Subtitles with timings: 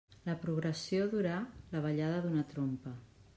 [0.27, 1.35] La progressió durà
[1.75, 2.97] la ballada d'una trompa.